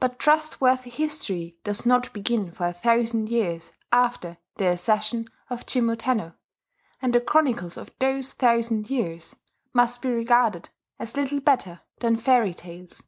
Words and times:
But 0.00 0.18
trustworthy 0.18 0.90
history 0.90 1.58
does 1.62 1.86
not 1.86 2.12
begin 2.12 2.50
for 2.50 2.66
a 2.66 2.72
thousand 2.72 3.30
years 3.30 3.70
after 3.92 4.36
the 4.56 4.72
accession 4.72 5.28
of 5.48 5.64
Jimmu 5.64 5.96
Tenno; 5.96 6.34
and 7.00 7.14
the 7.14 7.20
chronicles 7.20 7.76
of 7.76 7.96
those 8.00 8.32
thousand 8.32 8.90
years 8.90 9.36
must 9.72 10.02
be 10.02 10.10
regarded 10.10 10.70
as 10.98 11.14
little 11.16 11.38
better 11.38 11.82
than 12.00 12.16
fairy 12.16 12.52
tales. 12.52 13.04